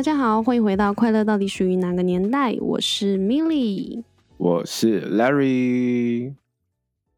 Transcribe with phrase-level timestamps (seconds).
[0.00, 4.02] 大家好，欢迎回到《快乐到底属于哪个年代》，我是 Milly。
[4.38, 6.34] 我是 Larry，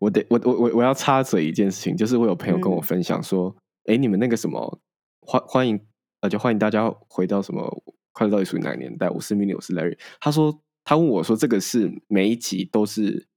[0.00, 4.80] 我得我我我我要插嘴一件事情，就是我有朋友跟我分享说，哎、你们那个什么
[5.20, 5.78] 欢欢迎
[6.22, 9.08] 呃，就欢迎大家回到什么快乐到底属于哪个年代？
[9.10, 9.96] 我是 Milly，我是 Larry。
[10.20, 13.28] 他说他问我说，这个是每一集都是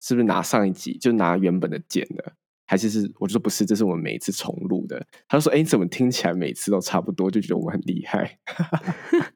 [0.00, 2.32] 是不是拿上一集就拿原本的剪的，
[2.66, 5.04] 还是是我就说不是，这是我们每一次重录的。
[5.28, 8.38] 他就说，哎，你怎么听起来每次都差不多，就觉得我们很厉害。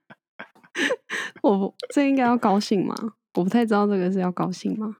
[1.43, 2.95] 我不这应该要高兴吗？
[3.35, 4.97] 我不太知道这个是要高兴吗？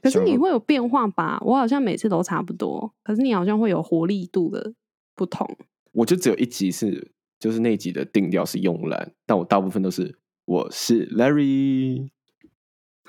[0.00, 1.38] 可是你会有变化吧？
[1.44, 4.72] 我好像每次都差不多，可是你好像会有活力度的
[5.14, 5.58] 不同。
[5.92, 12.08] 我就只有一集是，就是那集的定调是慵懒，但我大部分都是我是 Larry。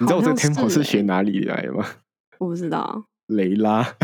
[0.02, 1.86] 你知道我这个 tempo 是学哪里来的吗？
[2.40, 3.96] 我不知道，雷拉，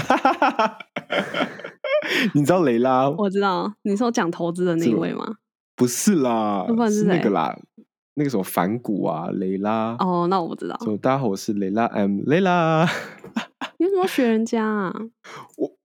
[2.34, 3.10] 你知道雷拉？
[3.10, 5.38] 我知道你说讲投资的那一位吗？
[5.76, 7.58] 不是啦那不然，是是那谁个啦，
[8.14, 9.96] 那个什么反骨啊，雷拉。
[10.00, 10.78] 哦，那我不知道。
[10.78, 12.88] 就大家好，我是雷拉，I'm 雷拉。
[13.78, 14.94] 你为什么要学人家啊？
[15.58, 15.76] 我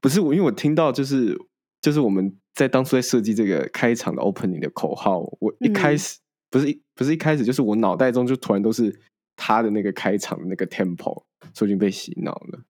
[0.00, 1.36] 不是我，因为我听到就是
[1.82, 8.96] 就是我们在当初在设计这个开场的 opening 的口号，我一开嗯始、不是一不是一开始，就是我脑袋中就突然都是
[9.34, 12.60] 他的那个开场的那个 tempo，所以已经被洗脑了。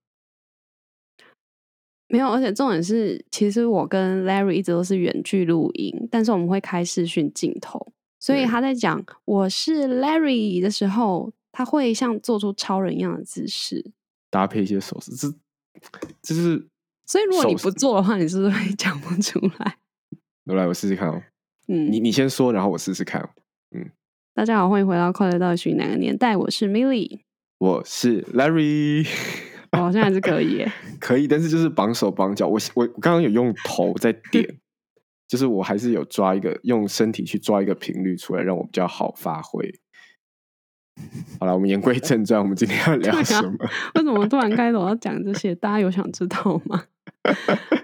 [2.14, 7.84] 没有，而且重点是，其实我跟 Larry 一直都是远距录音，但是我们会开视讯镜头，
[8.20, 13.90] 所以他在讲我是 Larry 的时候，他会像做出超人一样的姿势。
[14.30, 15.10] 搭配一些手势，
[16.22, 16.64] 这是
[17.04, 19.76] 所以如果你不做的话，你是不是会 讲不出来？
[20.46, 21.20] 我来我试试看哦。
[21.66, 23.28] 嗯，你你先说，然后我试试看。
[23.74, 23.90] 嗯
[24.34, 26.36] 大家好，欢迎回到快乐到底属于哪个年代？
[26.36, 27.22] 我是 Milly，
[27.58, 29.04] 我是 Larry，
[29.74, 30.72] 我好像还是可以耶。
[31.00, 32.46] 可以，但是就是绑手绑脚。
[32.46, 34.58] 我我我刚刚有用头在点，
[35.28, 39.80] 就是我还是有抓一个用身体去抓一个频率出来，让我比较好发挥。
[41.40, 43.52] 好了，我们言归正传，我们今天要聊什么？
[43.96, 45.54] 为什么突然开头要讲这些？
[45.54, 46.84] 大家有想知道吗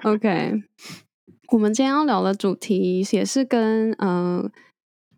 [0.04, 0.62] ？OK，
[1.48, 4.48] 我们今天要聊的主题也是跟呃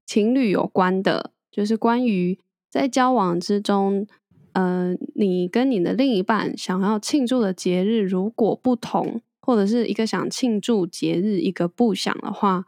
[0.06, 2.38] 情侣有关的，就是关于
[2.70, 4.06] 在交往之中，
[4.52, 12.64] 呃，你跟你的另一半想要庆祝的节日如果不同，或者是一个想庆祝节日，一个不想的话，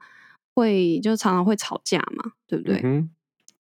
[0.55, 2.81] 会就常常会吵架嘛，对不对？
[2.83, 3.11] 嗯。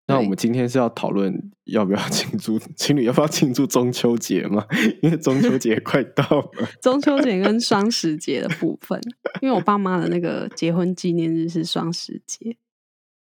[0.06, 4.66] 那我们今天是要讨论要不要 庆祝情侣要不要庆祝中秋节吗？
[5.00, 6.68] 因为中秋节快到了。
[6.82, 9.00] 中秋节跟双十节的部分，
[9.40, 12.58] 因为我爸妈的那个结婚纪念日是双十节，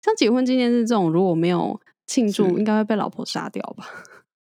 [0.02, 3.86] 像结婚纪念日这种，如果没有庆祝，应该会被老婆杀掉吧？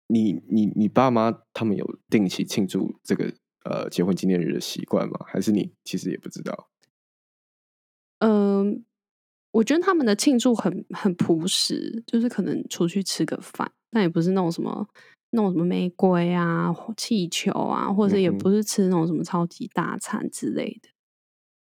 [0.07, 3.33] 你你你爸妈他们有定期庆祝这个
[3.65, 5.19] 呃结婚纪念日的习惯吗？
[5.27, 6.69] 还是你其实也不知道？
[8.19, 8.85] 嗯、
[9.51, 14.89] 我觉得他们的庆祝很很朴实，就是可能出去吃个饭，但也不是那种什么
[15.31, 20.89] 那种什么玫瑰啊、气球啊，或者也不是吃那种什么超级大餐之类的。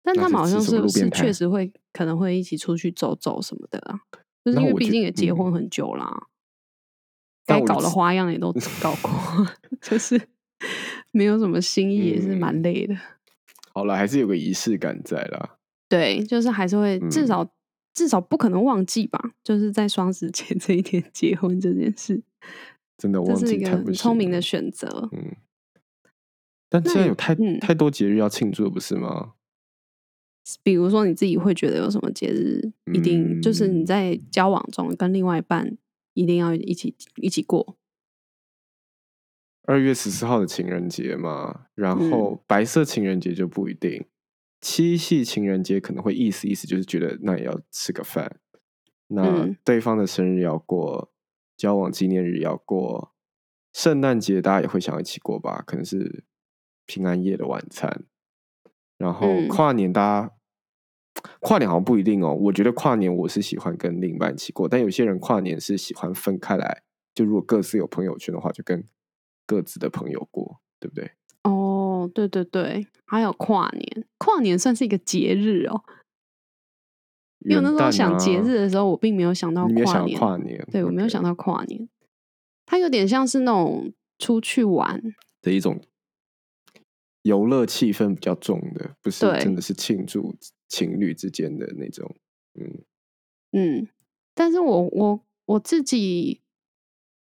[0.03, 4.01] 但他们好像是是路边摊确实会可能会一起出去走走什么的啊，
[4.45, 6.27] 就是因为毕竟也结嗯婚很久啦，
[7.51, 8.53] 该搞的花样也都
[8.83, 9.47] 搞过，
[9.81, 10.21] 就是
[11.13, 12.97] 没有什么新意，也是蛮嗯累的。
[13.73, 15.57] 好了，还是有个仪式感在啦。
[15.89, 17.53] 对，就是还是会至嗯少、
[17.95, 22.23] 至少不可能忘记吧，就是在双十节这一天结婚这件事，
[22.99, 25.09] 真的这是一个很聪明的选择。
[25.13, 25.37] 嗯，
[26.69, 29.33] 但现在有太、嗯太多节日要庆祝，不是吗？
[30.63, 35.77] 比如说你自己会觉得有什么节日一定、就是你嗯在交往中跟另外一半
[36.13, 37.77] 一定要一起一起过，
[39.63, 44.07] 二月十四号的情人节嘛，然嗯后白色情人节就不一定，
[44.61, 48.41] 七夕情人节可能会意思意思，就是觉得那也要吃个饭，
[49.09, 51.13] 那嗯对方的生日要过，
[51.57, 53.15] 交往纪念日要过，
[53.73, 55.63] 圣诞节大家也会想要一起过吧？
[55.67, 56.25] 可能是
[56.87, 58.05] 平安夜的晚餐，
[58.99, 60.37] 然后嗯跨年大家。
[61.41, 66.83] 跨年好像不一定哦，我觉得跨年我是喜欢跟另一半一起过，但有些人跨年是喜欢分开来，
[67.15, 68.85] 就如果各自有朋友圈的话，就跟
[69.47, 71.11] 各自的朋友过，对不对？
[71.45, 75.83] 哦，对对对，还有跨年，跨年算是一个节日哦。
[77.41, 81.89] 因为那时候想节啊日的时候，我并没有想到跨年，跨年，对我没有想到跨年，
[82.67, 85.03] 它有点像是那种出去玩，
[85.41, 85.81] 的一种
[87.23, 90.37] 游乐气氛比较重的，不是真的是庆祝
[90.71, 92.15] 情侣之间的那种，
[92.55, 92.79] 嗯，
[93.51, 93.89] 嗯，
[94.35, 96.41] 但是我我我自己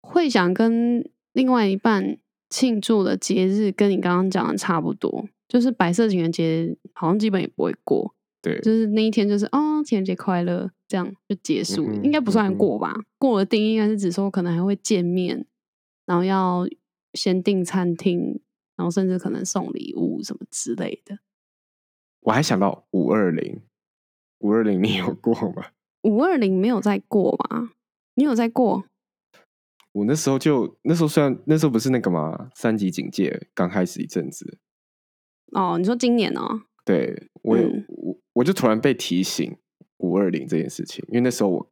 [0.01, 2.19] 会想跟另外一半
[2.49, 12.95] 庆祝的节日，跟你刚刚讲的差不多，就是白色情人节，好像基本也不会过，对，就是那一天就是哦情人节快乐，这样就结束了，嗯应该不算过吧？
[13.17, 15.45] 过的定义应该是指说可能还会见面，
[16.05, 16.67] 然后要
[17.15, 18.39] 先订餐厅，
[18.75, 21.17] 然后甚至可能送礼物什么之类的。
[22.21, 23.61] 我还想到五二零，
[24.39, 25.67] 五二零你有过吗？
[26.03, 27.71] 五二零没有在过吗？
[28.15, 28.85] 你有在过？
[29.91, 34.59] 我那时候就那时候虽然那时候不是那个嘛三级警戒刚开始一阵子，
[35.53, 36.61] 哦，你说今年哦？
[36.85, 39.57] 对我有、嗯我我就突然被提醒
[39.97, 41.67] 五二零这件事情，因为那时候我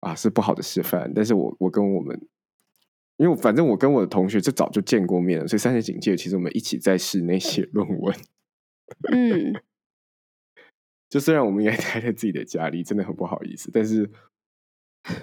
[0.00, 2.18] 啊是不好的示范，但是我我跟我们，
[3.18, 8.16] 因为反正我跟我的同学就早就见过面了，所以三级警戒其实我们一起在室内写论文。
[9.10, 9.54] 嗯，
[11.08, 14.10] 就虽然我们应该 待在自己的家里，真的很不好意思，但是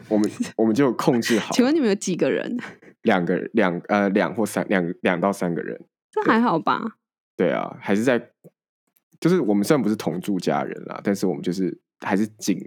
[0.10, 1.54] 我们 我们就控制好。
[1.54, 2.58] 请问你们有几个人？
[3.04, 5.80] 两个人两呃两或三两两到三个人，
[6.12, 6.98] 这还好吧？
[7.38, 8.32] 对啊，还是在，
[9.20, 12.58] 就是我们虽然不是同住家人啦，但是我们就是还是仅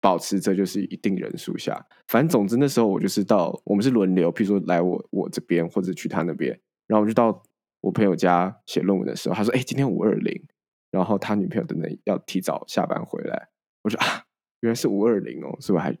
[0.00, 1.86] 保持着就是一定人数下。
[2.08, 7.42] 反正总之那时候我就是到我们是轮流，譬如说来我我这边或者去他那边，然后我就到
[7.84, 10.42] 我朋友家写论文的时候，他说：“哎、今天五二零，
[10.90, 13.48] 然后他女朋友等等要提早下班回来。”
[13.84, 14.24] 我说：“啊，
[14.60, 15.92] 原来是五二零哦，所以我还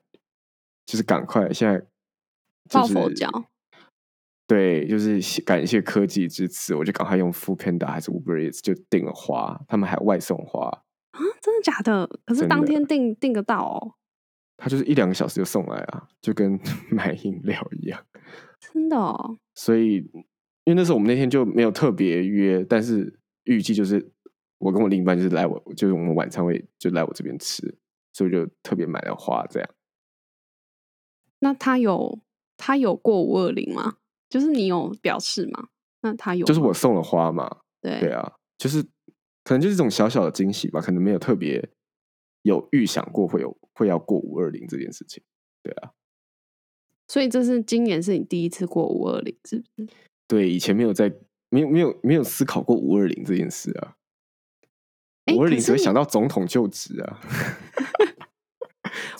[0.86, 1.78] 就是赶快现在、
[2.70, 3.28] 就是、抱佛脚。
[4.46, 12.08] 对，就是感谢科技之赐，我就赶快用 o Panda 还是 Uber Eats 就订了花，他们还外送花，啊，真的假的？
[12.24, 13.94] 可是当天订订得到哦，
[14.56, 16.58] 他就是一两个小时就送来啊，就跟
[16.90, 18.04] 买饮料一样。
[18.60, 19.38] 真的哦。
[19.54, 20.10] 所以，
[20.64, 24.10] 因为那时候我们那天就没有特别约，但是预计就是
[24.58, 27.76] 我跟我另一半就是来我，就是我们晚餐会就来我这边吃，
[28.12, 29.70] 所以就特别买了花这样。
[31.40, 32.18] 那他有
[32.56, 33.96] 他有过五二零吗？
[34.30, 35.68] 就是你有表示吗？
[36.00, 38.82] 那他有，就是我送了花嘛，对对啊，就是
[39.42, 41.70] 可能就是这种小小的惊喜吧，可能没有特别
[42.42, 45.22] 有预想过会有会要过五二零这件事情。
[45.62, 45.92] 对啊，
[47.08, 49.88] 所以这是今年是你第一次过五二零，是不是？
[50.26, 51.12] 对，以前没有在
[51.50, 53.96] 没有没有没有思考过五二零这件事啊。
[55.34, 57.20] 五二零只会想到总统就职啊。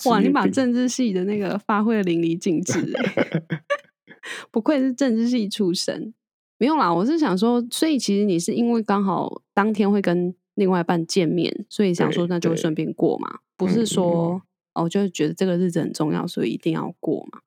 [0.05, 3.41] 哇， 你把政治系的那个发挥的淋漓尽致哎，
[4.51, 6.13] 不愧是政治系出身。
[6.57, 14.41] 没有啦，我是想说，所以其实你是因为刚好当天会跟另外一半见面，所以想说那就顺便过嘛，不是说、
[14.73, 17.41] 哦，就是觉得这个日子很重要，所以一定要过嘛。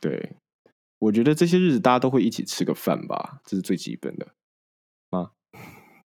[0.00, 0.36] 对，
[1.00, 4.28] 我觉得这些日子大家都会一起吃个饭吧，这是最基本的。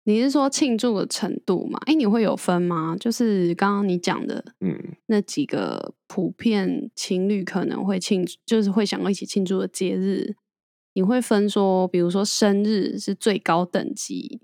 [0.05, 1.77] 你是说庆祝的程度吗？
[1.85, 2.95] 哎，你会有分吗？
[2.99, 10.35] 就是刚刚你讲的嗯，那几个普遍情侣可能会庆，就是会想要一起庆祝的节日，
[10.93, 14.41] 你会分说，比如说生日是最高等级，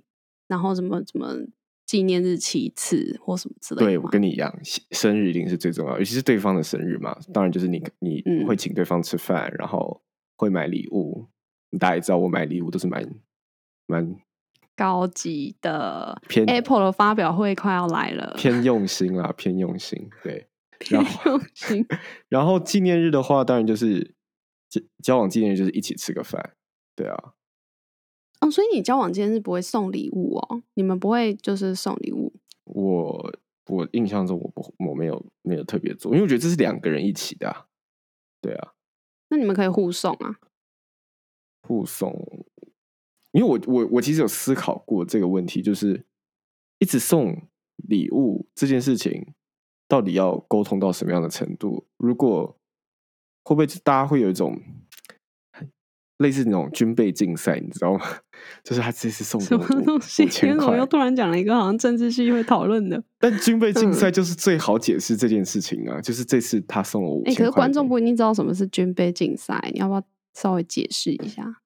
[0.48, 1.34] 然后什么什么
[1.88, 4.56] 纪念日其次或什么之类的对我跟你一样，
[4.92, 7.18] 生日一定是最重要，尤其是对方的生日嘛。
[7.34, 10.00] 当然就是你你嗯会请对方吃饭，然后
[10.36, 11.28] 会买礼物。
[11.80, 13.04] 大家也知道，我买礼物都是蛮
[13.86, 14.16] 蛮
[14.76, 20.10] 高级的偏 Apple 的发表会快要来了，偏用 心啦，偏用心。
[20.24, 20.48] 对，
[20.80, 21.86] 偏用心。
[22.30, 24.16] 然后纪念日的话，当然就是
[24.70, 26.56] 交交往纪念日就是一起吃个饭。
[26.96, 27.34] 对啊，
[28.40, 30.64] 哦，所以你交往纪念日不会送礼物哦？
[30.76, 32.34] 你们不会就是送礼物？
[32.64, 33.34] 我
[33.68, 37.66] 我印象中我不我没有没有特别做，因为我觉得这是两个人一起的、啊。
[38.42, 38.74] 对啊，
[39.36, 40.40] 那你们可以互送啊。
[41.68, 42.46] 互送，
[43.32, 46.06] 因为我我我其实有思考过这个问题，就是
[46.80, 49.34] 一直送礼物这件事情，
[49.90, 51.86] 到底要沟通到什么样的程度？
[51.98, 52.58] 如果
[53.44, 54.58] 会不会大家会有一种
[56.18, 58.02] 类似那种军备竞赛，你知道吗？
[58.64, 60.24] 就是他这次送什么东西？
[60.24, 63.04] 五千块为什么又，突然讲了一个好像政治系会讨论的？
[63.20, 70.04] 但军备竞嗯赛就是最好解释这件事情啊，就是这次他送了我五哎、可是观众不一定知道什么是军备竞赛，你要不要
[70.34, 71.62] 稍微解释一下？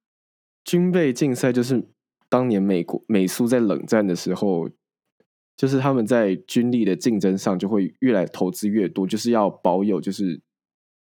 [0.64, 1.88] 军备竞赛就是
[2.28, 4.70] 当年美国美苏在冷战的时候，
[5.58, 10.42] 就是他们在军力的竞争上就会越来投资越多，就是要保有就是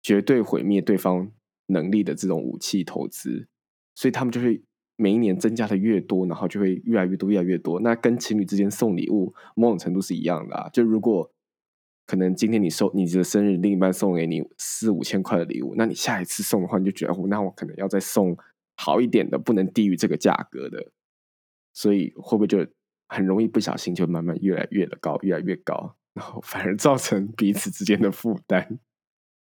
[0.01, 1.29] 绝对毁灭对方
[1.69, 3.47] 能力的这种武器投资，
[3.95, 4.61] 所以他们就会
[4.95, 7.79] 每一年增加的越多，然后就会越来越多，越来越多。
[7.79, 11.31] 那跟情侣之间送礼物某种程度是一样的啊，就如果
[12.05, 18.35] 可能今天你收你的生日，另一半送给你四五千块的礼物，那你下一次送的话，你就觉得哦，那我可能要再送
[18.75, 20.91] 好一点的，不能低于这个价格的，
[21.73, 22.65] 所以会不会就
[23.07, 28.79] 很容易不小心就慢慢越来越的高，越来越高，然后反而造成彼此之间的负担？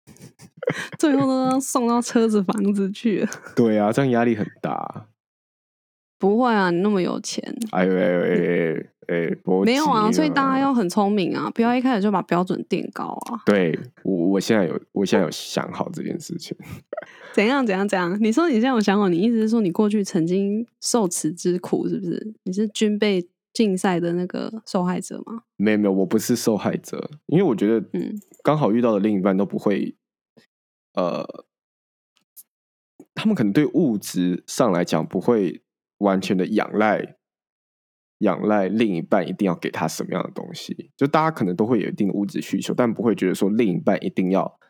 [0.99, 3.29] 最后都要送到车子、房子去了。
[3.55, 5.09] 对啊，这样压力很大。
[6.19, 7.43] 不会啊，你那么有钱。
[7.73, 13.43] 哎呦哎呦哎哎，没有啊，所以大家要要很聪明啊，不要一开始就把标准定高啊。
[13.45, 16.57] 对我我现在有我现在有想好这件事情。
[17.35, 18.17] 怎样怎样怎样？
[18.23, 19.09] 你说你现在有想好？
[19.09, 22.35] 你意思是说你过去曾经受此之苦，是不是？
[22.45, 25.43] 你是军备竞赛的那个受害者吗？
[25.57, 29.97] 没有没有，我不是受害者，因为我觉得，嗯，刚好遇到的另一半都不会，
[30.93, 31.27] 呃，
[33.15, 35.65] 他们可能对物质上来讲不会
[35.99, 37.17] 完全的仰赖，
[38.19, 44.61] 仰赖另一半一定要给他什么样的东西，就大家可能都会有一定的物质需求，但不会觉得说另一半一定要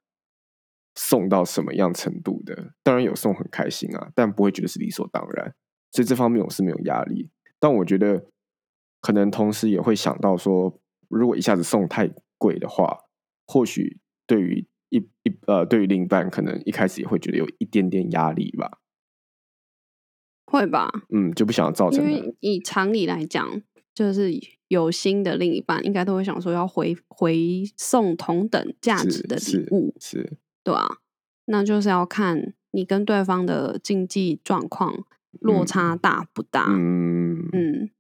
[0.95, 2.75] 送到什么样程度的。
[2.85, 5.53] 当然有送很开心啊，但不会觉得是理所当然，
[5.91, 7.29] 所以这方面我是没有压力。
[7.59, 8.25] 但我觉得
[9.01, 10.79] 可能同时也会想到说，
[11.09, 13.01] 如果一下子送太贵的话，
[13.47, 18.79] 或许对于一一呃，对于另一半可能一开始也会觉得有一点点压力吧。
[20.47, 20.89] 会吧？
[21.11, 23.61] 嗯，就不想造成因成为以常理来讲，
[23.95, 24.31] 就是
[24.69, 30.99] 有心的另一半应该都会想说要回回送同等价值的是礼物，是对啊，
[31.47, 35.05] 那就是要看你跟对方的经济状况
[35.41, 36.67] 落差大不大。
[36.69, 37.91] 嗯嗯，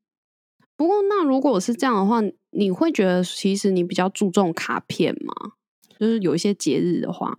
[0.76, 5.52] 不过那如果是这样的话，你会觉得其实你比较注重卡片吗？
[5.98, 7.36] 就是有一些节日的话，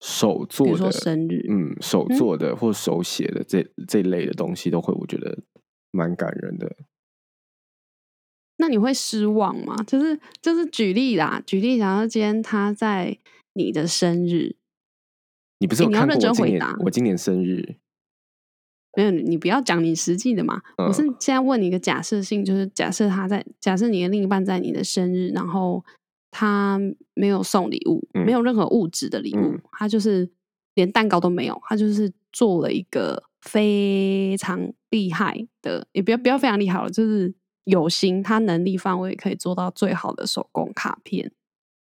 [0.00, 5.38] 手做的比如说生日，嗯，手做的或手写的这这类的东西都会，我觉得
[5.90, 6.76] 蛮感人的。
[8.58, 9.74] 那你会失望吗？
[9.86, 13.18] 就是就是举例啦，举例，假如今天他在
[13.54, 14.56] 你的生日，
[15.58, 17.76] 你不是有看过欸你要认真我今年回答我今年生日？
[18.96, 21.14] 没有你不要讲你实际的嘛，我是嗯。
[21.18, 25.84] 现在问你一个假设性，就是假设他在假设你的另一半在你的生日，然后
[26.30, 26.80] 他
[27.14, 28.24] 没有送礼物，嗯。
[28.24, 29.60] 没有任何物质的礼物，嗯。
[29.72, 30.30] 他就是
[30.74, 37.34] 连蛋糕都没有，他就是做了一个非常厉害的，也不要不要非常厉害了，就是
[37.64, 41.32] 有心，他能力范围可以做到最好的手工卡片，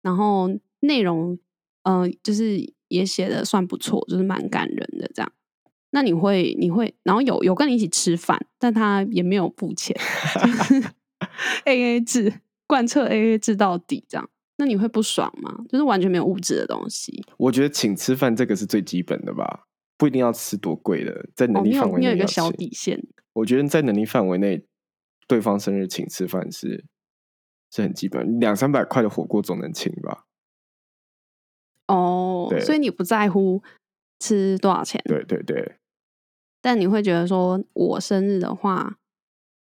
[0.01, 0.50] 然后
[0.80, 1.38] 内容
[1.84, 5.32] 呃就是也写的算不错，就是蛮感人的这样。
[5.91, 9.95] 那你会你会，然后有有跟你一起吃饭，但他也没有付钱，
[10.43, 10.83] 就是
[11.65, 14.29] A A 制，贯彻 A A 制到底这样。
[14.57, 15.63] 那你会不爽吗？
[15.69, 17.24] 就是完全没有物质的东西。
[17.38, 19.65] 我觉得请吃饭这个是最基本的吧，
[19.98, 23.03] 不一定要吃多贵的，在哦，能力范围内你有一个小底线。
[23.33, 24.63] 我觉得在能力范围内，
[25.27, 26.86] 对方生日请吃饭是
[27.71, 30.25] 是很基本，两三百块的火锅总能请吧？
[31.88, 33.63] 哦，所以你不在乎
[34.19, 35.77] 吃多少钱，对对对，
[36.62, 39.00] 但你会觉得说，我生日的话，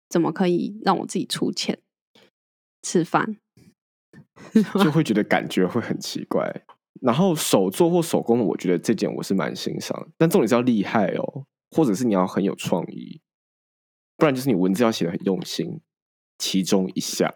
[0.07, 1.79] 怎么可以让我自己出钱
[2.81, 3.37] 吃饭？
[4.83, 6.63] 就会觉得感觉会很奇怪。
[7.01, 13.21] 然后手做或手工，我觉得这点我是蛮欣赏，但重点是要厉害哦，或者是你要很有创意，
[14.17, 15.81] 不然就是你文字要写的很用心，
[16.37, 17.33] 其中一项。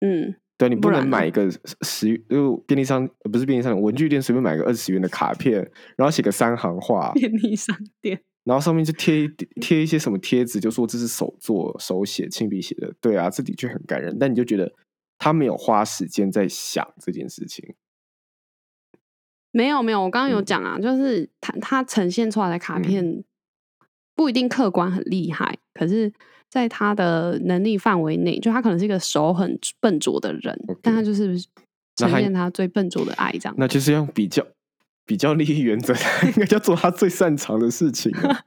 [0.00, 1.50] 嗯，对你不能买一个
[1.80, 5.58] 十就便利商呃不是便利商店文具店随便买个二十元的卡片，
[5.96, 8.22] 然后写个三行话，便利商店。
[8.44, 9.28] 然后上面就贴一
[9.60, 12.94] 贴一些什么贴纸，就说这是手作手写亲笔写的。
[13.00, 14.72] 对啊，这的确很感人，但你就觉得
[15.18, 17.74] 他没有花时间在想这件事情。
[19.50, 23.24] 没有没有，我刚刚有嗯讲啊，就是它它呈现出来的卡嗯片
[24.14, 26.12] 不一定客观很厉害，可是
[26.52, 31.34] 在他的能力范围内，就他可能是一个手很笨拙的人但他就是
[31.96, 33.54] 呈现他最笨拙的爱这样。
[33.56, 34.46] 那就是用比较
[35.06, 38.38] 比较利益原则，他 应该叫做他最擅长的事情啊。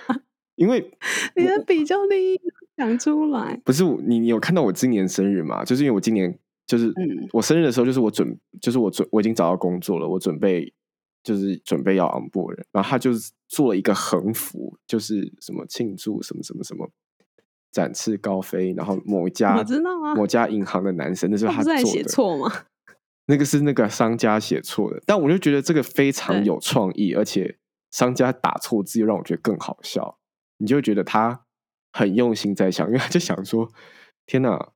[0.56, 0.90] 因为
[1.36, 2.40] 你的比较利益
[2.78, 5.62] 讲出来，不是你你有看到我今年生日吗？
[5.62, 6.34] 就是因为我今年
[6.66, 10.72] 就是嗯我生日的时候，就是我准就是我准我已经找到工作了，我准备
[11.22, 16.88] 就是准备要 on board，了然后他就是做了一个横幅，就是什么庆祝什么什么什么
[17.72, 22.52] 展翅高飞，然后某一家我知道啊某家银行的男生，那是他他在做的，写错吗？
[23.26, 27.58] 那个是那个商家写错的，但我就觉得这个非常有创意，而且
[27.92, 30.18] 商家打错字又让我觉得更好笑，
[30.58, 31.42] 你就会觉得他
[31.92, 33.70] 很用心在想，因为他就想说，
[34.26, 34.70] 天哪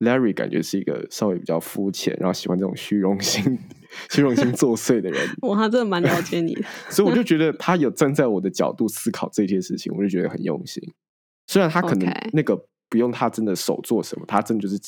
[0.00, 3.58] ，Larry 感觉是一个稍微比较肤浅，然后喜欢这种虚荣心、
[4.10, 6.64] 虚荣心作祟的人， 哇，他真的蛮了解你的。
[6.90, 10.82] 所以我就觉得他有站在我的角度思考这件事情，我就觉得很用心。
[11.48, 12.56] 虽然他可能那个
[12.88, 14.78] 不用他真的手做什么，他真的就是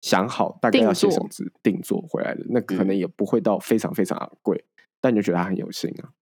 [0.00, 4.64] 想好大概要写什么字定做回来的，那可能也不会到非常非常昂贵，
[5.00, 6.12] 但你就觉得他很有心啊。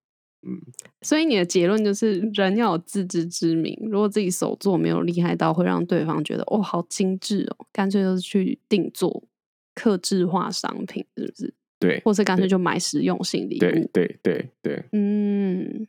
[0.45, 0.61] 嗯，
[1.03, 3.79] 所以你的结论就是，人要有自知之明。
[3.89, 9.23] 如果自己手做没有厉害到会让对方觉得哦好精致哦，干脆就是去定做
[9.75, 11.55] 克制化商品，是不是？
[11.79, 13.61] 对，或是干脆就买实用性礼物。
[13.61, 15.87] 对对对对，嗯，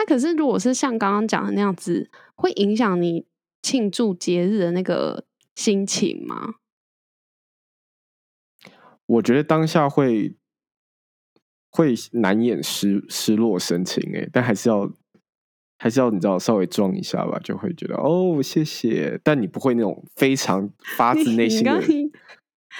[0.00, 3.26] 那可是如果是像刚刚讲的那样子，会影响你
[3.60, 6.54] 庆祝节日的那个心情吗？
[9.04, 10.36] 我觉得当下会
[11.70, 14.90] 会难掩失失落神情诶，但还是要
[15.76, 22.10] 还是要你知道稍微装一下吧，就会觉得哦谢谢，但你不会那种非常发自内心的你刚。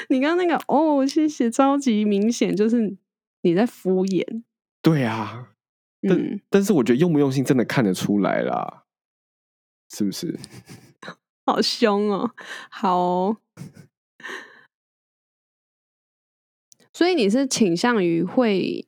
[0.09, 2.97] 你刚刚那个哦，谢谢，超级明显，就是
[3.43, 4.43] 你在敷衍。
[4.81, 5.50] 对啊，
[6.03, 8.85] 但、嗯，但是我觉得用不用心真的看得出来啦，
[9.91, 10.39] 是不是？
[11.47, 12.31] 好凶哦，
[12.71, 13.37] 好哦。
[16.93, 18.87] 所以你是倾向于会，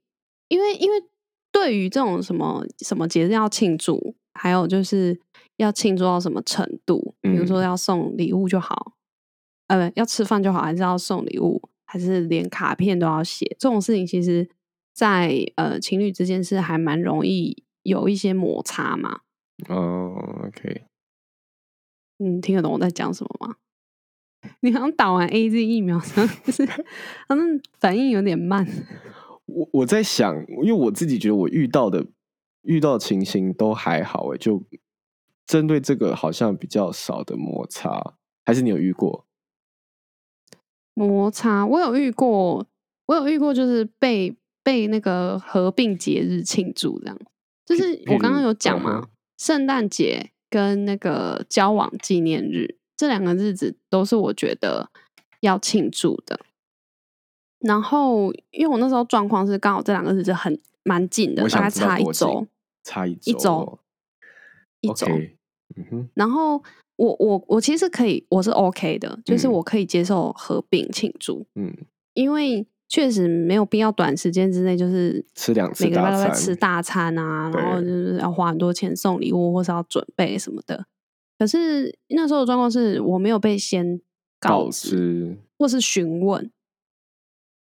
[0.49, 1.02] 因为因为
[1.50, 5.19] 对于这种什么什么节日要庆祝，还有就是
[5.57, 8.92] 要庆祝到什么程度，比如说嗯要送礼物就好，
[9.69, 13.47] 呃，要吃饭就好，还是要送礼物，还是连卡片都要写？
[13.59, 14.49] 这种事情其实
[14.93, 19.21] 在，呃情侣之间是还蛮容易有一些摩擦嘛。
[19.69, 20.83] 哦，OK，
[22.19, 23.57] 嗯，听得懂我在讲什么吗？
[24.61, 26.01] 你好像打完 A Z 疫苗，
[27.79, 28.67] 反应有点慢。
[29.47, 32.07] 我我在想，因为我自己觉得我遇到的
[32.63, 34.65] 遇到的情形都还好诶，就
[35.47, 39.27] 针对这个好像比较少的摩擦，还是你有遇过？
[40.95, 42.67] 摩擦，我有遇过，
[43.07, 47.19] 我有遇过，就是被被那个合并节日庆祝这样。
[47.64, 54.90] 就是我刚刚有讲嗯嘛哼，圣诞节跟那个交往纪念日这两个日子都是我觉得
[55.40, 56.40] 要庆祝的。
[57.61, 62.46] 然后，因为我那时候状况是刚好这两个日子很蛮近的，大概差一周，
[62.83, 63.79] 差一一周哦
[64.81, 65.07] 一周。
[65.77, 66.62] 嗯哼，然后
[66.96, 71.72] 我我我其实可以，我是 OK 的，就是嗯我可以接受合并庆祝，嗯，
[72.14, 80.85] 因为确实没有必要短时间之内就是吃两次每个礼拜，都在吃大餐啊，然后就是要花很多钱送礼物或是要准备什么的。
[81.38, 83.98] 可是那时候的状况是我没有被先
[84.38, 86.50] 告告知知，或是询问，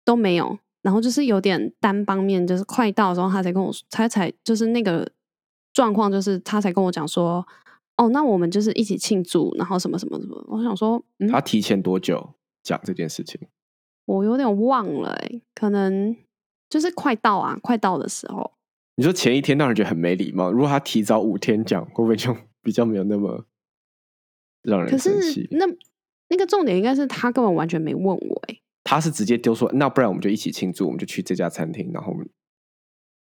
[0.05, 0.57] 都没有。
[0.81, 5.05] 然后就是有点单方面，就是快到的时候，他才跟我说，他才就是那个
[5.73, 7.45] 状况，就是他才跟我讲说，
[7.97, 10.41] 哦，那我们就是一起庆祝，然后什么什么什么。
[10.47, 13.41] 我想说，嗯，他提前多久讲这件事情？
[14.09, 16.15] 我有点忘了、欸，可能
[16.67, 18.53] 就是快到啊，快到的时候，
[18.95, 23.45] 你说前一天让人觉得很没礼貌，如果他提早五天讲，会不会就比较没有那么
[24.63, 25.43] 让可人生气？
[25.43, 25.65] 是那
[26.29, 32.27] 那个重点应该是他根本完全没问我、欸，他是直接丢说，那不然我们就一起庆祝，我们就去这家餐厅，然后我们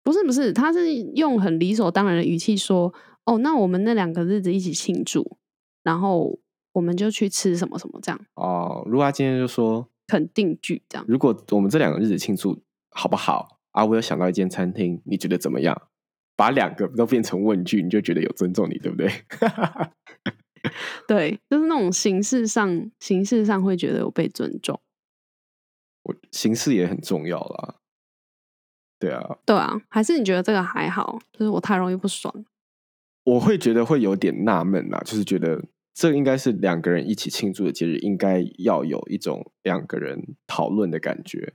[0.03, 2.93] 不是不是，他是用很理所当然的语气说
[3.23, 5.37] ：“哦，那我们那两个日子一起庆祝，
[5.81, 6.37] 然后
[6.73, 8.19] 我们就去吃什么什么，这样。
[8.35, 11.05] 哦，如果他今天就说，肯定句这样。
[11.07, 13.83] 如果我们这两个日子庆祝好不好啊？
[13.85, 15.89] 我有想到一间餐厅，你觉得怎么样？
[16.35, 19.11] 把两个都变成问句，你就觉得有尊重你，对不对？
[21.07, 24.81] 对， 就是那种形式上，形式上会觉得有被尊重。
[26.03, 27.75] 我形式也很重要啦。
[28.99, 31.19] 对啊，对啊，还是你觉得这个还好？
[31.31, 32.45] 就是我太容易不爽。
[33.25, 41.53] 我会觉得会有点纳闷啦，就是觉得这应该是两个人一起庆祝的节日，应该要有一种两个人讨论的感觉。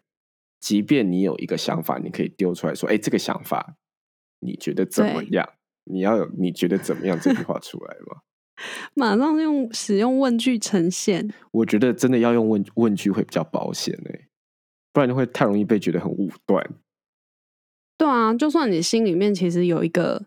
[0.61, 3.77] 即便你有一个想法，你可以丢出来说：“哎，这个想法
[4.41, 5.49] 你觉得怎么对样？”
[5.91, 8.23] 你要有你觉得怎么样这句话出来吗？
[8.95, 14.29] 马上用使用问句呈现，我觉得真的要用问问句会比较保险哎、
[14.93, 16.75] 不然就会太容易被觉得很武断。
[17.97, 20.27] 对啊，就算你心里面其实有一个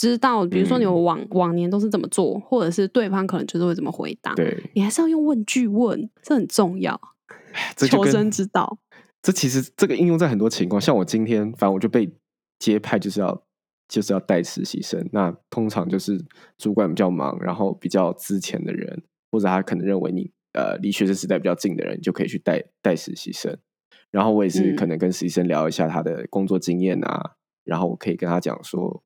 [0.00, 6.98] 知道，比如说你们往、往年都是怎么做，或者是对方可能就是会怎么回答，对，你还是要用问句问，这很重要，
[7.76, 8.78] 求这求生之道。
[9.20, 12.10] 这其实这个应用在很多情况，像我今天，反正我就被
[12.58, 13.42] 接派，就是要
[13.86, 15.06] 就是要带实习生。
[15.12, 16.18] 那通常就是
[16.56, 23.58] 主管比较忙，然后比较资浅的人，或者他可能认为你呃离学生时代比较近的人，你就可以去带带实习生。
[24.10, 27.32] 然后我也是嗯可能跟实习生聊一下他的工作经验啊，
[27.64, 29.02] 然后我可以跟他讲说，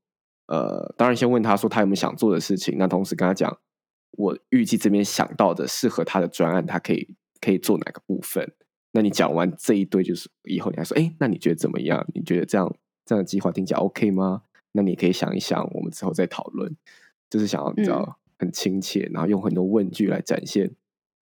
[0.47, 3.59] 呃，当然先问他说他有没有想做的事情，那同时跟他讲
[4.13, 7.09] 我预计这边想到的适合他的专案，他可以
[7.41, 8.53] 可以做哪个部分。
[8.93, 12.07] 那你讲完这一堆，就是以后你还说，哎，那你觉得怎么样？
[12.15, 14.43] 你觉得这样这样的计划听起来 OK 吗？
[14.73, 16.77] 那你可以想一想，我们之后再讨论。
[17.31, 20.71] 就是想要你知道、很亲切，然后用很多问句来展现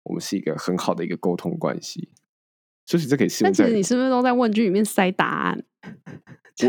[0.04, 2.08] 我们是一个很好的一个沟通关系。
[2.86, 5.64] 所以这可以适那其实你是不是都在问句里面塞答案？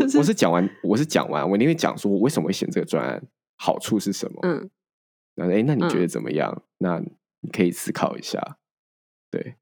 [0.00, 3.22] 我我是讲完，我是讲完，我因为讲说我为什么会选这个专案，
[3.56, 4.40] 好处是什么？
[4.42, 4.70] 嗯，
[5.34, 6.62] 那哎，那你觉得嗯怎么样？
[6.78, 6.98] 那
[7.40, 8.58] 你可以思考一下。
[9.30, 9.54] 对，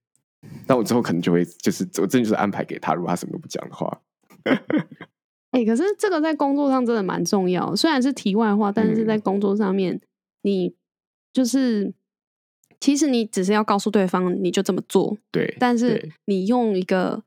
[0.66, 4.00] 那我之后可能就会就是我真的就是安排给他，如果他什么都不讲的话，
[5.52, 10.00] 哎、可是这个在工作上真的蛮重要，虽然是题外话，但是在嗯工作上面，
[10.42, 10.74] 你
[11.32, 11.92] 就是
[12.80, 17.22] 其实你只是要告诉对方你就这么做，对，但是你用一个，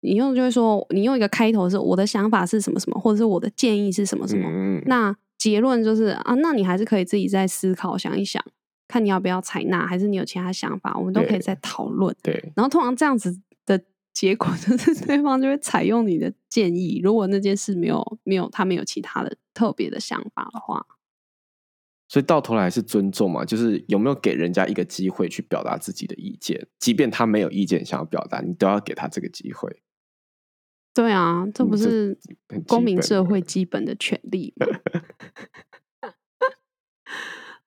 [0.00, 4.48] 你用就是说，你用一个开头是我的想法是什么什么，或者是我的建议是什么什么，
[4.86, 8.42] 那结论就是啊，那你还是可以自己再思考想一想，
[8.86, 12.14] 看你要不要采纳，还是你有其他想法，我们都可以再讨论。
[12.22, 13.80] 对然后通常这样子的
[14.12, 20.86] 结果 就是对方就会采用你的建议，如果那件事没有没有他没有其他的特别的想法的话，
[22.08, 29.82] 所以到头来还是尊重嘛，就是有没有给人家一个机会去表达自己的意见，即便他没有意见想要表达，你都要给他这个机会。
[30.94, 32.18] 对啊，这不是
[32.66, 34.66] 公民社会基本的权利吗？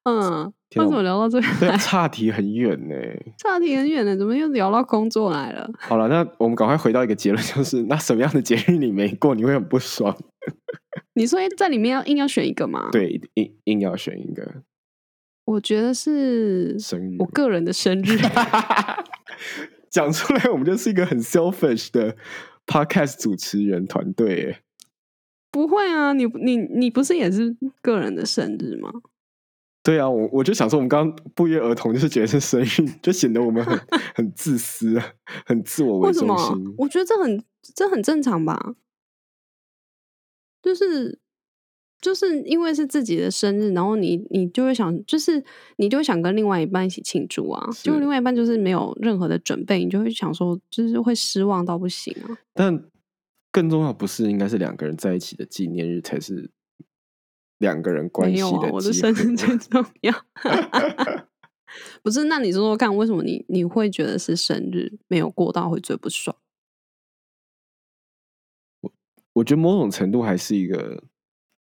[0.03, 1.77] 嗯，为什么聊到这边对啊，来？
[1.77, 2.95] 差题很远呢。
[3.38, 5.69] 差题很远呢，怎么又聊到工作来了？
[5.77, 10.17] 好了，那我们赶快回到一个结论，就是那什么样的节日你没过，你会很不爽？
[11.13, 14.63] 你说在里面要硬要选一个吗？，对，硬硬要选一个
[15.45, 18.17] 我觉得是生日我个人的生日。
[19.91, 22.15] 讲出来，我们就是一个很 selfish 的
[22.65, 24.63] podcast 主持人团队耶。
[25.52, 28.91] 不会啊，你你你不是也是个人的生日吗？
[29.84, 33.78] 对啊，我我就想说，我们刚刚不约而同就是觉得是生日，就显得我们很
[34.15, 35.13] 很自私，啊，
[35.45, 36.76] 很自我为为什么中心？。
[36.78, 37.43] 我觉得这很
[37.76, 38.76] 这很正常吧，
[40.62, 41.19] 就是
[42.01, 45.43] 就是因为是自己的生日，然后你你就会想，就是
[45.77, 52.37] 你就会想跟另外一半一起庆祝啊，就是另外一半就是没有任何的准备，你就会想说，就是会失望到不行啊。
[52.53, 52.83] 但
[53.51, 56.49] 更重要不是应该是两个人在一起的纪念日才是
[57.59, 60.13] 两个人关系没有啊，我的生日最重要。
[62.03, 66.35] 不是，那你说说看，为什么你你会觉得是生日没有过到会最不爽？
[68.81, 68.91] 我
[69.33, 71.03] 我觉得某种程度还是一个，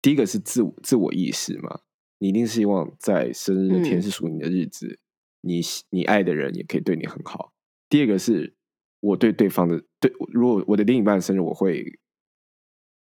[0.03, 1.81] 第一个是自我自我意识嘛，
[2.19, 4.99] 你一定希望在生日那天嗯是属于你的日子，
[5.43, 7.53] 你喜你爱的人也可以对你很好。
[7.89, 8.55] 第二个是
[9.01, 11.99] 我对对方的对，如果我的另一半生日，我会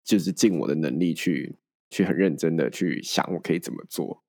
[0.04, 1.56] 就是尽我的能力去
[1.90, 4.24] 去很认真的去想我可以怎么做。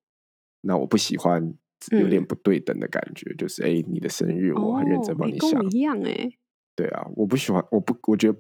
[0.61, 1.53] 那我不喜欢
[1.91, 6.31] 有点嗯不对等的感觉，就是哎，你的生日我很认真哦帮你想诶跟我，一样哎、
[6.75, 8.37] 对啊，我不喜欢，我不，我觉得，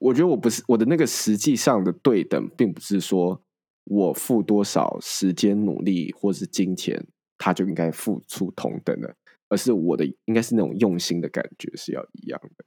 [0.00, 3.42] 我觉得我不是我的那个实际上的对等，并不是说
[3.84, 7.06] 我付多少时间、努力或是金钱，
[7.38, 9.14] 他就应该付出同等的，
[9.48, 12.64] 而是我的应该是那种用心的感觉是要一样的。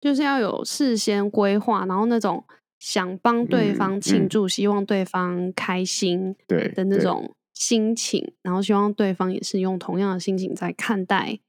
[0.00, 2.44] 就是要有事先规划，然后那种
[2.78, 11.40] 想帮对嗯方庆嗯祝、希望对方开心对的那对种心情，然后希望对方也是用同样的心情在看待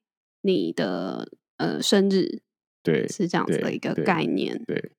[0.41, 2.41] 你的呃生日，
[2.83, 4.63] 对是这样子的一个概念。
[4.65, 4.91] 对，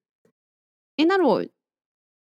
[0.97, 1.45] 哎，那如果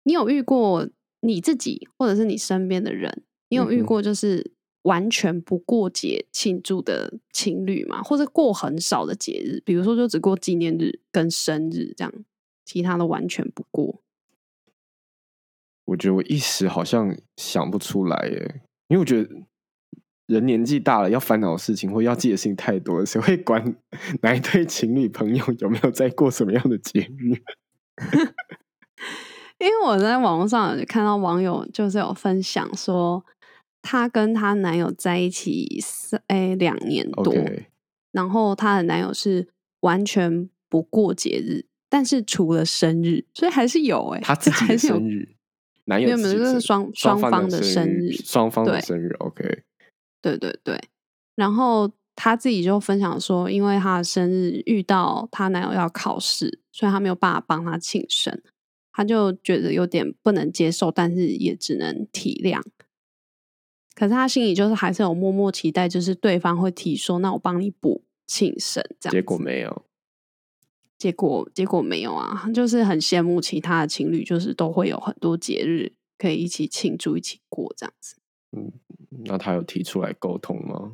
[0.04, 0.88] 你有遇过
[1.22, 4.52] 你自己或者是你身边的人，你有遇过就是
[4.84, 8.02] 完全不过节庆祝的情侣吗？
[8.02, 12.14] 或者过很少的节日，比如说就只过纪念日跟生日这样，
[12.66, 14.02] 其他的完全不过。
[15.86, 19.30] 我觉得我一时好像想不出来耶，因为我觉得
[20.30, 23.76] 人年纪大了，要烦恼的事情或要记的事情太多了，谁会管
[24.22, 27.34] 哪一对情侣朋友有没有在过什么样的节日？
[29.60, 33.26] 因为我在网络上有看到网友就是有分享说，
[33.82, 37.34] 她跟她男友在一起三诶两年多
[38.12, 39.50] 然后她的男友是
[39.82, 45.30] 完全不过节日，但是除了生日，所以还是有诶、他 自己的生日，
[45.86, 49.64] 男友没有没有自己的生这是双双双方的的生日双方的生日，OK，
[50.22, 50.80] 对对对，
[51.36, 58.42] 然后她自己就分享说，因为她的生日遇到她男友要考试，所以她没有办法帮他庆生，
[58.92, 62.62] 她就觉得有点不能接受，但是也只能体谅。
[63.96, 69.18] 可是她心里就是还是有默默期待，就是对方会提说，那我帮你补庆生这样子。
[69.18, 69.86] 结果没有。
[70.98, 78.18] 结果结果没有啊，就是很羡慕其他的情侣，就是都会有很多节日可以一起庆祝、一起过这样子。
[79.26, 80.94] 那他有提出来沟通吗？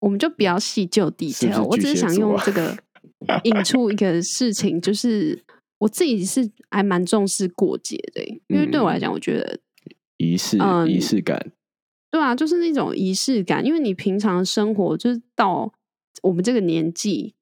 [0.00, 2.76] 我们就不要细究是 detail，我只是想用这个
[3.44, 5.40] 引出一个事情， 就是
[5.78, 9.60] 我自己是还蛮重视过节的欸、因为对我来讲，我觉得
[10.16, 11.52] 仪式、嗯仪式感，
[12.10, 15.72] 对啊，就是那种仪式感，因为你平常生活就是到
[16.22, 17.34] 我们这个年纪，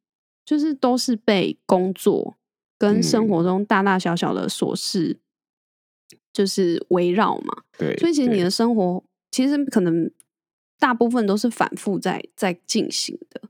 [0.44, 2.36] 就是都是被工作
[2.78, 5.18] 跟生活中大大小小的琐事
[6.30, 7.62] 就是围绕嘛。
[7.78, 10.10] 对，所以其实你的生活其实可能
[10.78, 13.42] 大部分都是反复在在进行的。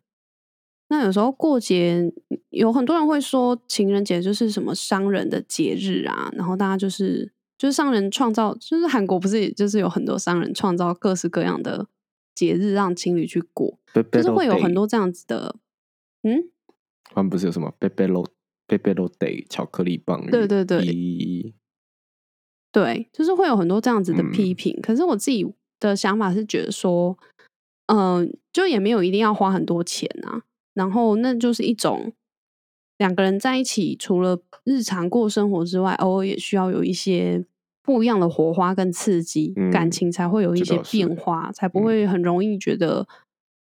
[0.88, 2.12] 那有时候过节，
[2.48, 11.86] 有很多人会说情人节就是什么商人的节日啊，然后大家就是就是商人创造，就是韩国不是也就是有很多商人创造各式各样的
[12.34, 13.78] 节日让情侣去过，
[14.10, 15.54] 就是会有很多这样子的，
[16.24, 16.50] 嗯，
[17.04, 18.28] 他们不是有什么贝贝罗
[18.66, 20.30] 贝贝罗 day 巧克力棒日？
[20.32, 21.54] 对对对
[22.72, 24.76] 对，就是会有很多这样子的嗯批评。
[24.82, 25.46] 可是我自己
[25.80, 27.18] 的想法是觉得说，
[27.86, 30.42] 嗯、就也没有一定要花很多钱啊。
[30.74, 32.12] 然后那就是一种
[32.98, 37.44] 两个人在一起，除了日常过生活之外，偶尔也需要有一些
[37.82, 43.08] 不一样的火花跟刺激，嗯感情才会有一些变化，才不嗯会很容易觉得，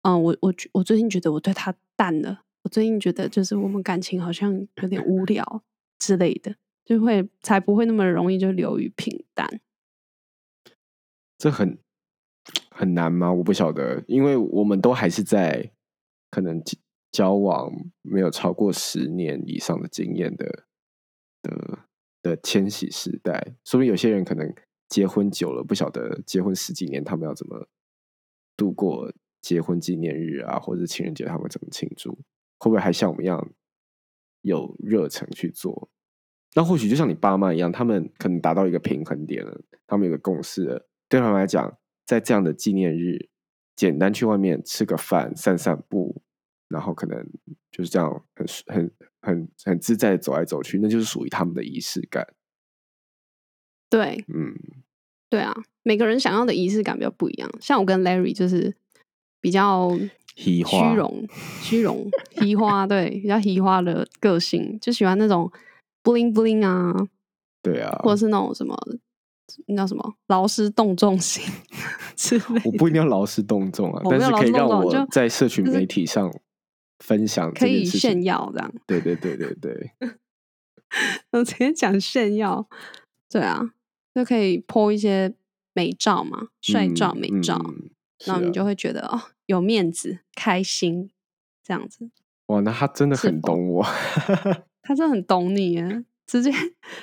[0.02, 5.62] 嗯、我我我最近觉得我对他淡了，我最近觉得就是我们感情好像有点无聊
[6.00, 6.56] 之类的。
[6.88, 9.60] 就会才不会那么容易就流于平淡。
[11.38, 11.78] 这很
[12.78, 13.34] 很难吗？
[13.34, 15.72] 我不晓得，因为我们都还是在
[16.30, 16.62] 可能
[17.12, 17.72] 交往
[18.04, 20.66] 没有超过十年以上的经验的
[21.42, 21.80] 的
[22.22, 24.54] 的千禧时代，说明有些人可能
[24.90, 27.68] 结婚久了，不晓得结婚十几年他们要怎么
[28.56, 29.12] 度过
[29.42, 32.12] 结婚纪念日啊，或者情人节他们怎么庆祝，
[32.60, 33.52] 会不会还像我们一样
[34.42, 35.90] 有热忱去做？
[36.56, 40.88] 那或许就像你爸妈一样，他们可能达到一个平衡点了，他们有个共识了。
[41.10, 41.78] 对他们来讲，
[42.08, 43.30] 在这样的纪念日，
[43.76, 46.24] 简单去外面吃个饭、散散步，
[46.70, 47.24] 然后可能
[47.70, 48.92] 就是这样很很
[49.22, 52.26] 很很自在的走来走去，那就是属于他们的仪式感。
[53.90, 54.56] 对嗯，
[55.30, 57.50] 对啊，每个人想要的仪式感比较不一样。
[57.60, 58.74] 像我跟 Larry 就是
[59.42, 59.92] 比较
[60.36, 60.62] 虚
[60.96, 61.28] 荣
[61.62, 62.10] 虚荣、
[62.42, 65.52] 虚花，对，比较虚花的个性，就喜欢那种
[66.04, 66.94] bling bling 啊，
[67.62, 68.78] 对啊，或者是那种什么，
[69.68, 71.44] 那叫什么劳师动众型
[72.16, 72.62] 之类。
[72.66, 76.32] 我不一定要劳师动众啊，我没有劳师但是可以让动众就我在社群媒体上
[77.00, 78.24] 分享可以事情炫。
[78.24, 79.92] 耀这样，对对对对对，
[81.32, 82.68] 我直接讲炫耀，
[83.30, 83.72] 对啊，
[84.14, 85.34] 就可以 po 一些
[85.74, 87.90] 美照嘛，帅照、嗯美照，嗯
[88.26, 91.12] 然后你就会觉得哦，有面子、开心
[91.64, 92.10] 这样子。
[92.48, 93.86] 哇，那他真的是否很懂我。
[94.82, 96.52] 他真的很懂你耶，直接，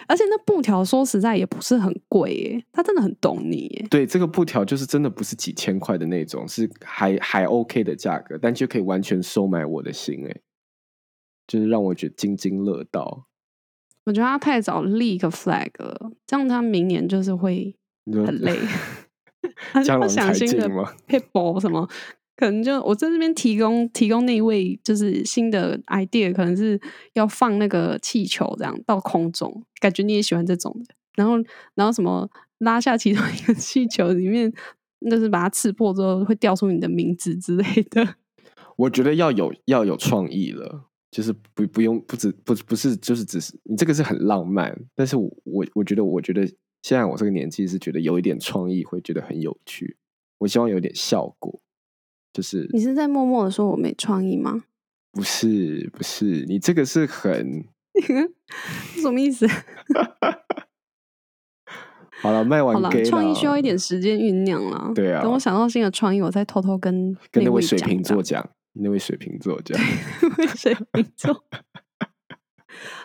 [0.07, 3.87] 而且那布条说实在也不是很贵耶，他真的很懂你耶。
[3.91, 10.37] 对，这个布条就是真的不是几千块的那种，是还还 OK 的价格，但就可以完全收买我的心，哎，
[11.47, 13.27] 就是让我觉得津津乐道。
[14.05, 17.75] 我觉得他太早立一个 flag 了，这样他明年就是会
[18.07, 18.59] 很累。
[19.73, 21.87] 他就不江郎才想新的尽吗？people 什么，
[22.37, 26.81] 可能就我在这边提供提供那一位就是新的 idea，可能是
[27.13, 30.95] 要放那个气球这样到空中，感觉你也喜欢这种的。
[31.15, 31.35] 然后
[31.75, 34.53] 然后什么拉下其中一个 气球里面，
[35.09, 38.17] 就是把它刺破之后会掉出你的名字之类的。
[38.77, 46.45] 我觉得要有要有创意了，就是不不用不只不不是就是只是你这个是很浪漫，但是我我我觉得我觉得
[46.83, 49.97] 现在我这个年纪是觉得有一点创意会觉得很有趣，
[50.39, 51.61] 我希望有点效果，
[52.35, 54.65] 就是你是在默默的说我没创意吗？
[55.13, 57.65] 不是不是你这个是很
[59.01, 59.47] 什么意思？
[62.21, 64.91] 好了卖完好了创意需要一点时间酝酿了。
[64.95, 69.79] 对啊等我想到新的创意，我再偷偷跟跟那位位水瓶座讲，那位水瓶座讲，
[70.21, 71.45] 那位水瓶座。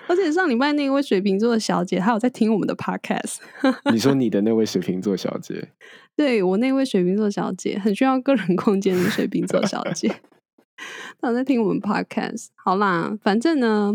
[0.10, 3.38] 而且上礼拜那位水瓶座的小姐，她有在听我们的 podcast。
[3.94, 5.70] 你说你的那位水瓶座小姐，
[6.18, 10.08] 对我那位水瓶座小姐，很需要个人空间的水瓶座小姐，
[11.22, 12.48] 她有在听我们 podcast。
[12.56, 13.94] 好啦，反正呢，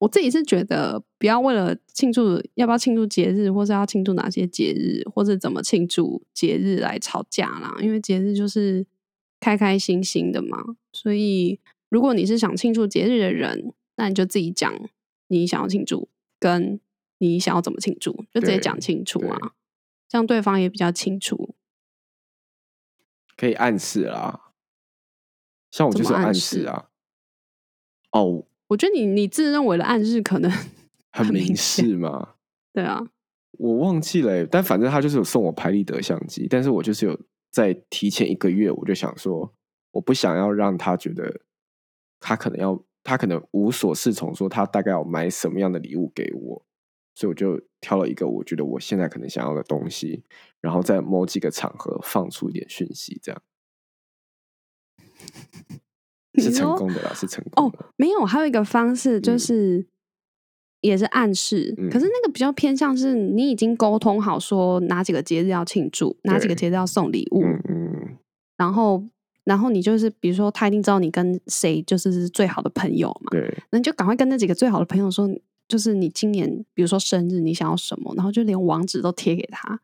[0.00, 7.74] 我自己是觉得，不要为了庆祝要不要庆祝节日，或是要庆祝哪些节日，或者怎么庆祝节日来吵架啦。
[7.80, 8.84] 因为节日就是
[9.40, 14.70] 开开心心的嘛，所以如果你是想庆祝节日的人，那你就自己讲
[15.38, 16.80] 你想要庆祝，跟
[17.18, 19.38] 你想要怎么庆祝，就直接对讲清楚对啊，
[20.08, 21.54] 这样对方也比较清楚。
[23.36, 24.52] 可以暗示啦。
[25.70, 26.88] 像我就是暗示示啊。
[28.12, 30.50] 哦，我觉得你你自认为的暗示可能
[31.10, 32.34] 很明示嘛。
[32.72, 33.00] 对啊，
[33.58, 37.20] 我忘记了欸、但反正他就是有送我拍立得相机，但是我就是有
[37.50, 39.52] 在提前一个月，我就想说，
[39.90, 41.40] 我不想要让他觉得
[42.20, 46.66] 他可能要，他可能无所适从，说他大概要买什么样的礼物给我，
[47.14, 50.24] 所以我就挑了一个我觉得我现在可能想要的东西，
[50.60, 53.42] 然后在某几个场合放出一点讯息，这样
[56.34, 57.78] 是成功的啦，是成功的。
[57.94, 59.86] 没有，还有一个方式就是。
[60.80, 68.18] 也是暗示，可是那个比较偏向是你已经沟通好说哪几个节日要庆祝，哪几个节日要送礼物，嗯，
[68.58, 69.02] 然后
[69.44, 75.28] 然后你就是比如说他一定知道你跟谁就是最好的朋友嘛，对，那你就赶快跟那几个最好的朋友说，
[75.68, 79.80] 就是你今年比如说生日你想要什么，然后就连网址都贴给他。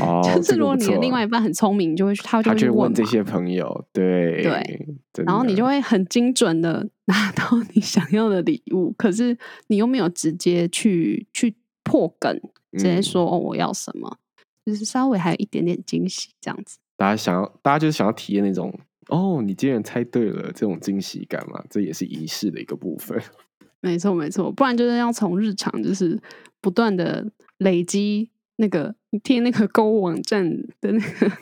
[0.00, 4.86] 哦， 就是如果你的另外一半很聪明，就会他就会问这些朋友，对对，
[5.26, 7.44] 然后你就会很精准的拿到
[7.74, 12.40] 你想要的礼物，可是你又没有直接去去破梗，
[12.78, 14.16] 直接说哦我要什么，
[14.64, 16.78] 就是稍微还有一点点惊喜这样子。
[16.96, 18.72] 大家想要，大家就是想要体验那种
[19.12, 21.62] 哦，你竟然猜对了这种惊喜感嘛？
[21.68, 23.20] 这也是仪式的一个部分。
[23.80, 26.18] 没错没错，不然就是要从日常就是
[26.60, 28.30] 不断的累积。
[28.56, 30.48] 那个你贴那个购物网站
[30.80, 31.32] 的那个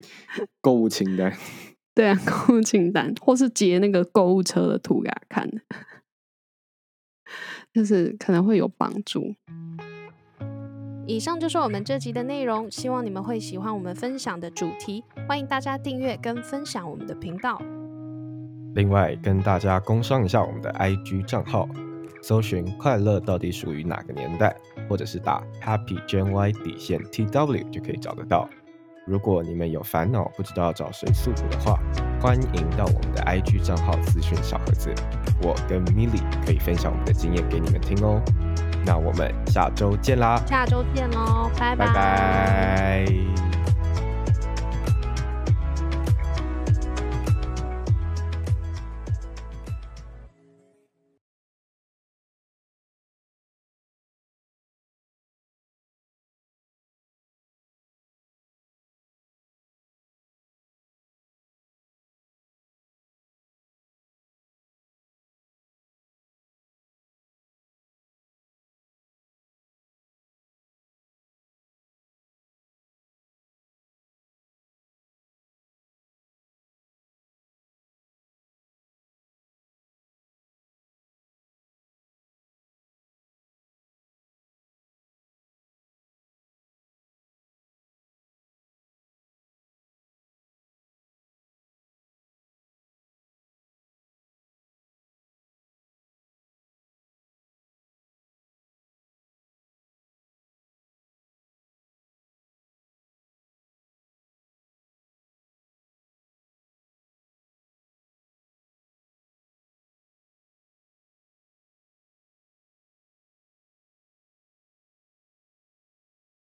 [0.60, 1.32] 购物清单，
[1.94, 5.50] 对啊，购物清单，或是截那个购物车的图给他看，
[7.72, 9.34] 就是可能会有帮助。
[11.08, 15.02] 以上就是我们这集的内容，希望你们会喜欢我们分享的主题。
[15.26, 17.58] 欢迎大家订阅跟分享我们的频道。
[18.74, 21.66] 另外，跟大家工商一下我们的 IG 账号。
[22.20, 24.54] 搜寻快乐到底属于哪个年代，
[24.86, 28.46] 或者是打 Happy Gen Y 底线 T W 就可以找得到。
[29.06, 31.80] 如果你们有烦恼不知道找谁诉苦的话，
[32.20, 34.92] 欢迎到我们的 IG 账号咨询小盒子，
[35.40, 38.20] 我跟 Milly 可以分享我们的经验给你们听哦。
[38.88, 40.40] 那我们下周见啦！
[40.46, 43.04] 下周见喽，拜拜。